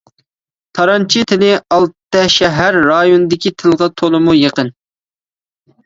تارانچى 0.79 1.21
تىلى 1.33 1.51
ئالتەشەھەر 1.77 2.81
رايونىدىكى 2.89 3.55
تىلغا 3.61 3.93
تولىمۇ 4.03 4.39
يېقىن. 4.43 4.77